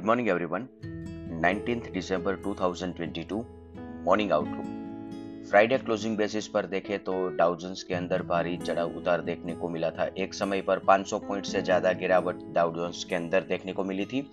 Good 0.00 0.06
morning 0.06 0.28
everyone 0.28 0.62
19th 1.42 1.90
दिसंबर 1.92 2.36
2022 2.44 3.40
morning 4.04 4.30
outlook 4.32 5.48
Friday 5.50 5.78
closing 5.78 6.16
basis 6.16 6.46
पर 6.48 6.66
देखें 6.66 6.98
तो 6.98 7.16
डाउजन्स 7.28 7.82
के 7.82 7.94
अंदर 7.94 8.22
भारी 8.22 8.56
चढ़ाव 8.56 8.96
उतार 8.96 9.20
देखने 9.20 9.54
को 9.54 9.68
मिला 9.68 9.90
था। 9.90 10.08
एक 10.18 10.34
समय 10.34 10.60
पर 10.60 10.78
500 10.88 11.18
पॉइंट 11.26 11.46
से 11.46 11.62
ज़्यादा 11.62 11.92
गिरावट 11.92 12.38
डाउजन्स 12.54 13.04
के 13.04 13.14
अंदर 13.14 13.40
देखने 13.40 13.72
को 13.72 13.84
मिली 13.84 14.04
थी। 14.04 14.24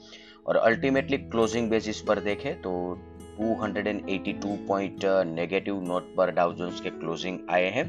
और 0.47 0.57
अल्टीमेटली 0.57 1.17
क्लोजिंग 1.17 1.70
बेसिस 1.70 2.02
पर 2.02 2.20
देखें 2.20 2.54
तो 2.61 2.73
282 3.41 4.55
पॉइंट 4.68 5.05
नेगेटिव 5.36 5.81
नोट 5.88 6.13
पर 6.15 6.31
डाउजन्स 6.31 6.81
के 6.81 6.89
क्लोजिंग 6.89 7.39
आए 7.49 7.70
हैं। 7.70 7.86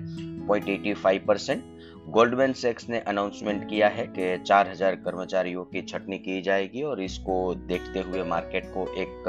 0.85 0.49 1.19
परसेंट 1.27 1.63
गोल्डमैन 2.09 2.53
सेक्स 2.53 2.89
ने 2.89 2.99
अनाउंसमेंट 3.01 3.69
किया 3.71 3.89
है 3.89 4.07
कि 4.07 4.45
4000 4.45 4.95
कर्मचारियों 4.95 5.65
की 5.65 5.83
छटनी 5.83 6.19
की 6.19 6.41
जाएगी 6.43 6.83
और 6.83 7.01
इसको 7.01 7.55
देखते 7.55 8.01
हुए 8.01 8.23
मार्केट 8.23 8.67
को 8.67 8.87
एक 8.97 9.25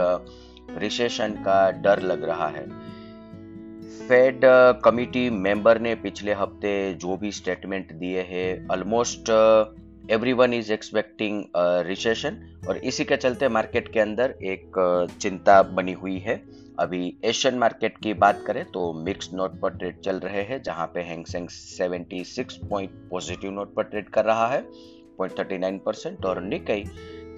रिसेशन 0.78 1.34
का 1.34 1.72
डर 1.72 2.02
लग 2.02 2.24
रहा 2.24 2.48
है। 2.48 2.66
फेड 4.08 4.42
कमिटी 4.86 5.30
मेंबर 5.30 5.80
ने 5.80 5.96
पिछले 5.96 6.34
हफ़्ते 6.34 6.94
जो 6.94 7.18
भी 7.18 7.32
स्टेटमेंट 7.32 7.94
दिए 7.94 8.22
हैं 8.22 8.68
almost 8.68 9.30
everyone 10.12 10.54
is 10.54 10.72
expecting 10.74 11.44
recession 11.88 12.38
और 12.70 12.78
इसी 12.78 13.04
के 13.06 13.18
चलते 13.18 13.48
मार्केट 13.50 13.92
के 13.94 14.00
अंदर 14.00 14.34
एक 14.44 14.72
चिंता 15.22 15.62
बनी 15.64 15.94
हुई 15.94 16.18
है। 16.18 16.36
अभी 16.80 17.14
एशियन 17.26 17.58
मार्केट 17.58 17.98
की 17.98 18.14
बात 18.14 18.44
करें 18.48 18.64
तो 18.66 18.92
मिक्स 19.06 19.30
नोट 19.34 19.60
पर 19.60 19.70
ट्रेड 19.70 20.00
चल 20.00 20.20
रहे 20.20 20.42
हैं, 20.42 20.62
जहाँ 20.64 20.88
पे 20.88 21.02
Hang Seng 21.02 21.48
76 21.50 22.54
point 22.70 22.92
positive 23.10 23.52
note 23.52 23.74
पर 23.76 23.84
ट्रेड 23.84 24.10
कर 24.10 24.26
रहा 24.26 24.48
है 24.48 24.64
0.39 25.22 25.80
परसेंट 25.86 26.26
और 26.26 26.42
निकई 26.44 26.84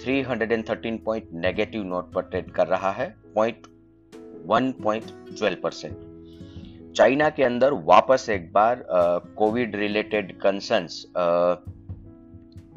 313 0.06 1.00
पॉइंट 1.06 1.30
नेगेटिव 1.34 1.84
नोट 1.84 2.14
पर 2.14 2.22
ट्रेड 2.22 2.52
कर 2.52 2.68
रहा 2.68 2.92
है 2.92 3.16
पॉइंट 3.36 3.68
1.12 4.52 5.56
परसेंट 5.56 6.94
चाइना 6.96 7.30
के 7.30 7.44
अंदर 7.44 7.74
वापस 7.86 8.30
एक 8.30 8.52
बार 8.54 8.84
कोविड 9.38 9.76
रिलेटेड 9.76 10.38
कंसर्न्स 10.40 11.06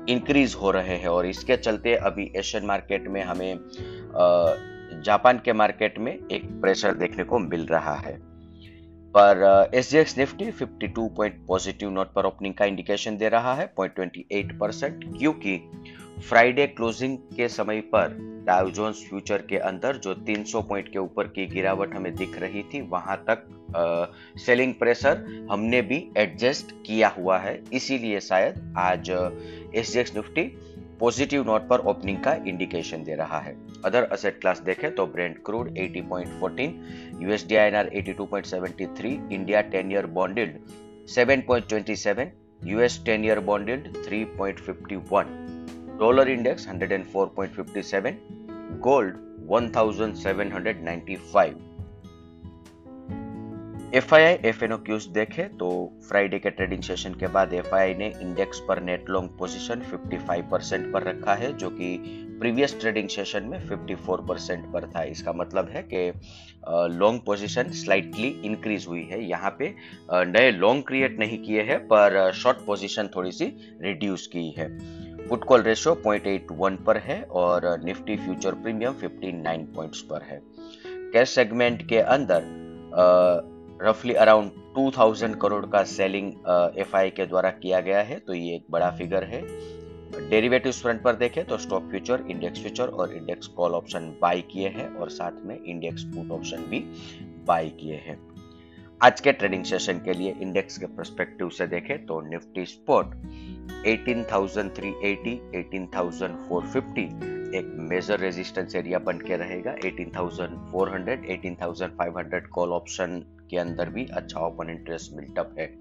इंक्रीज 0.08 0.54
हो 0.54 0.70
रहे 0.70 0.96
हैं 0.96 1.08
और 1.08 1.26
इसके 1.26 1.56
चलते 1.56 1.94
अभी 1.94 2.32
एशियन 2.36 2.66
मार्केट 2.66 3.08
में 3.08 3.22
हमें 3.22 3.58
जापान 5.04 5.40
के 5.44 5.52
मार्केट 5.52 5.98
में 5.98 6.18
एक 6.32 6.60
प्रेशर 6.60 6.94
देखने 6.94 7.24
को 7.24 7.38
मिल 7.38 7.66
रहा 7.66 7.94
है। 7.94 8.34
पर 9.16 9.70
S 9.74 9.90
G 9.90 9.98
X 9.98 10.18
Nifty 10.18 10.44
52 10.44 11.08
point 11.16 11.46
positive 11.46 11.90
note 11.90 12.12
पर 12.12 12.24
ओपनिंग 12.24 12.54
का 12.54 12.64
इंडिकेशन 12.64 13.16
दे 13.16 13.28
रहा 13.28 13.54
है 13.54 13.74
0.28 13.80 14.58
परसेंट 14.60 15.18
क्योंकि 15.18 15.70
फ्राइडे 16.28 16.66
क्लोजिंग 16.66 17.18
के 17.18 17.48
समय 17.48 17.80
पर 17.80 18.34
डाउ 18.46 18.92
फ्यूचर 18.92 19.38
के 19.38 19.56
अंदर 19.56 19.96
जो 19.96 20.14
300 20.14 20.62
पॉइंट 20.62 20.92
के 20.92 20.98
ऊपर 20.98 21.24
की 21.24 21.46
गिरावट 21.46 21.94
हमें 21.94 22.14
दिख 22.14 22.38
रही 22.38 22.62
थी, 22.62 22.80
वहाँ 22.80 23.16
तक 23.16 23.63
सेलिंग 24.46 24.74
प्रेशर 24.74 25.24
हमने 25.50 25.82
भी 25.82 26.04
एडजस्ट 26.18 26.72
किया 26.86 27.08
हुआ 27.08 27.38
है। 27.38 27.62
इसीलिए 27.72 28.20
शायद 28.20 28.74
आज 28.78 29.10
S 29.10 29.92
G 29.92 30.00
X 30.00 30.14
Nifty 30.16 30.42
positive 31.00 31.42
note 31.46 31.68
पर 31.68 31.78
ओपनिंग 31.90 32.18
का 32.24 32.32
इंडिकेशन 32.46 33.02
दे 33.04 33.14
रहा 33.14 33.38
है। 33.40 33.54
अदर 33.84 34.02
असेट 34.12 34.40
क्लास 34.40 34.60
देखें 34.66 34.94
तो 34.94 35.06
Brent 35.06 35.36
crude 35.46 35.68
80.14 35.78 36.72
USD 37.22 37.56
INR 37.56 37.90
82.73 37.96 39.32
India 39.32 39.62
10 39.70 39.90
year 39.92 40.06
bonded 40.18 40.58
7.27 41.16 42.26
US 42.66 43.02
10 43.04 43.24
year 43.24 43.40
bonded 43.50 43.92
3.51 44.06 45.26
dollar 45.98 46.28
index 46.30 46.68
104.57 46.68 48.12
gold 48.86 49.16
1795 49.50 51.73
F 53.94 54.14
I 54.14 54.22
I 54.22 54.36
F 54.44 54.62
N 54.64 54.74
cues 54.76 55.04
देखे 55.14 55.42
तो 55.58 55.66
फ्राइडे 56.08 56.38
के 56.38 56.50
ट्रेडिंग 56.50 56.82
सेशन 56.82 57.12
के 57.14 57.26
बाद 57.34 57.52
एफ़ 57.54 57.74
आई 57.74 57.80
आई 57.80 57.94
ने 57.94 58.06
इंडेक्स 58.22 58.60
पर 58.68 58.80
नेट 58.82 59.10
लॉन्ग 59.10 59.30
पोजीशन 59.38 59.82
55 59.90 60.42
परसेंट 60.50 60.92
पर 60.92 61.02
रखा 61.02 61.34
है, 61.34 61.52
जो 61.52 61.68
कि 61.70 61.96
प्रीवियस 62.40 62.78
ट्रेडिंग 62.80 63.08
सेशन 63.08 63.44
में 63.44 63.58
54 63.68 64.26
परसेंट 64.28 64.64
पर 64.72 64.86
था। 64.86 65.02
इसका 65.10 65.32
मतलब 65.32 65.68
है 65.68 65.82
कि 65.92 66.02
लॉन्ग 66.94 67.20
पोजीशन 67.26 67.70
स्लाइटली 67.82 68.28
इंक्रीज 68.44 68.86
हुई 68.88 69.02
है। 69.10 69.22
यहाँ 69.24 69.54
पे 69.58 69.74
नए 70.10 70.50
लॉन्ग 70.50 70.84
क्रिएट 70.86 71.18
नहीं 71.18 71.38
किए 71.44 71.62
हैं, 71.62 71.78
पर 71.86 72.32
शॉर्ट 72.34 72.66
पोजीशन 72.66 73.10
थोड़ी 73.16 73.32
सी 73.32 73.52
रिड्यूस 73.82 74.26
की 74.26 74.48
है। 74.58 74.68
पुट 75.28 75.44
कॉल 75.44 75.62
रेशो 75.62 75.94
0.81 76.06 76.84
पर 76.86 76.98
है 77.06 77.22
और 77.22 77.70
निफ्टी 77.84 78.16
फ्यूचर 78.16 78.54
प्रीमियम 78.56 79.00
59 79.04 79.72
पॉइंट्स 79.74 80.02
पर 80.10 80.28
है। 80.30 80.42
कैश 80.86 81.34
सेगमेंट 81.34 81.88
के 81.88 81.98
अंदर 82.00 82.52
रफली 83.82 84.14
अराउंड 84.14 84.50
2000 84.76 85.34
करोड़ 85.42 85.64
का 85.66 85.82
सेलिंग 85.84 86.32
एफआई 86.78 87.10
के 87.10 87.26
द्वारा 87.26 87.50
किया 87.52 87.80
गया 87.80 88.02
है 88.02 88.18
तो 88.18 88.34
ये 88.34 88.54
एक 88.54 88.64
बड़ा 88.70 88.90
फिगर 88.90 89.24
है। 89.24 89.40
डेरिवेटिव 90.30 90.72
फ्रंट 90.72 91.02
पर 91.02 91.14
देखें 91.16 91.44
तो 91.44 91.56
स्टॉक 91.58 91.88
फ्यूचर 91.90 92.24
इंडेक्स 92.30 92.60
फ्यूचर 92.60 92.88
और 92.88 93.14
इंडेक्स 93.14 93.46
कॉल 93.46 93.72
ऑप्शन 93.74 94.16
बाय 94.22 94.40
किए 94.52 94.68
हैं 94.68 94.88
और 94.94 95.10
साथ 95.10 95.44
में 95.46 95.58
इंडेक्स 95.58 96.04
पुट 96.04 96.30
ऑप्शन 96.30 96.58
भी 96.70 96.80
बाय 97.46 97.68
किए 97.80 97.96
हैं। 98.06 98.18
आज 99.00 99.20
के 99.20 99.32
ट्रेडिंग 99.32 99.64
सेशन 99.64 99.98
के 99.98 100.12
लिए 100.12 100.34
इंडेक्स 100.42 100.78
के 100.78 100.86
परस्पेक्टिव 100.86 101.48
से 101.48 101.66
देखें 101.66 102.06
तो 102.06 102.20
निफ्टी 102.20 102.64
स्पॉट 102.66 103.14
18,380, 103.86 105.34
18,450 105.54 107.32
एक 107.54 107.66
मेजर 107.90 108.18
रेजिस्टेंस 108.20 108.74
एरिया 108.76 108.98
बन 108.98 109.18
के 109.18 109.36
रहेगा। 109.36 109.74
18,400, 109.84 111.26
18,500 111.30 112.46
कॉल 112.52 112.70
ऑप्शन 112.72 113.22
के 113.54 113.58
अंदर 113.58 113.90
भी 113.90 114.06
अच्छा 114.14 114.40
ओपन 114.40 114.70
इंटरेस्ट 114.70 115.16
मिल्टअप 115.16 115.54
है। 115.58 115.72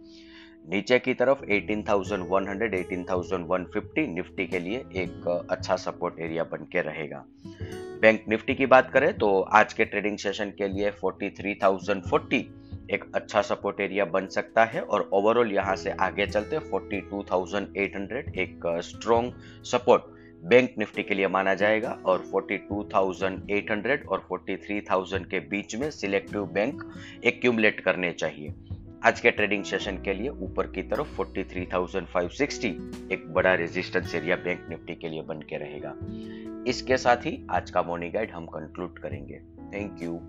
नीचे 0.70 0.98
की 1.00 1.14
तरफ़ 1.14 1.40
18,100, 1.46 2.74
18,150 2.74 4.08
निफ्टी 4.10 4.46
के 4.48 4.60
लिए 4.60 4.78
एक 4.96 5.28
अच्छा 5.52 5.76
सपोर्ट 5.76 6.20
एरिया 6.20 6.44
बन 6.52 6.68
के 6.72 6.82
रहेगा। 6.82 7.24
बैंक 8.02 8.24
निफ्टी 8.30 8.56
की 8.56 8.66
बात 8.66 8.92
करें 8.92 9.12
तो 9.18 9.40
आज 9.54 9.74
के 9.74 9.86
ट्रेडिंग 9.86 10.18
सेशन 10.18 10.50
के 10.58 10.68
लिए 10.68 10.92
43,040 11.04 12.44
एक 12.92 13.04
अच्छा 13.16 13.42
सपोर्ट 13.42 13.80
एरिया 13.80 14.06
बन 14.06 14.28
सकता 14.28 14.64
है 14.66 14.82
और 14.84 15.10
ओवरऑल 15.14 15.52
यहाँ 15.52 15.76
से 15.76 15.92
आगे 16.02 16.26
चलते 16.28 16.60
42,800 16.72 18.38
एक 18.38 18.68
स्ट्रॉन्ग 18.84 19.34
सपोर्ट 19.64 20.13
बैंक 20.44 20.76
निफ्टी 20.78 21.04
के 21.04 21.14
लिए 21.14 21.28
माना 21.28 21.54
जाएगा 21.54 22.00
और 22.06 22.24
42,800 22.36 24.08
और 24.08 24.28
43,000 24.32 25.24
के 25.24 25.40
बीच 25.40 25.76
में 25.76 25.92
सिलेक्टिव 25.92 26.46
बैंक 26.46 26.84
एक्यूमलेट 27.24 27.80
करने 27.80 28.12
चाहिए। 28.12 28.54
आज 29.06 29.20
के 29.20 29.32
ट्रेडिंग 29.32 29.64
सेशन 29.64 29.96
के 29.98 30.14
लिए 30.14 30.30
ऊपर 30.30 30.68
की 30.68 30.84
तरफ़ 30.84 31.22
43,560 31.22 32.68
एक 33.12 33.34
बड़ा 33.34 33.54
रेजिस्टेंस 33.54 34.16
एरिया 34.16 34.36
बैंक 34.36 34.68
निफ्टी 34.70 34.96
के 34.96 35.10
लिए 35.10 35.22
बन 35.22 35.40
के 35.40 35.58
रहेगा। 35.58 35.96
इसके 36.68 36.98
साथ 36.98 37.18
ही 37.18 37.48
आज 37.52 37.72
का 37.72 37.82
मॉर्निंग 37.82 38.14
गाइड 38.14 38.32
हम 38.32 38.46
कंक्लूड 38.46 39.00
करेंगे। 39.00 39.42
Thank 39.74 40.04
you 40.04 40.20